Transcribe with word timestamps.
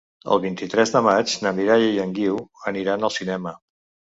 El 0.35 0.39
vint-i-tres 0.45 0.93
de 0.95 1.01
maig 1.07 1.35
na 1.45 1.53
Mireia 1.59 1.91
i 1.99 2.01
en 2.07 2.17
Guiu 2.17 2.41
aniran 2.73 3.07
al 3.11 3.17
cinema. 3.21 3.55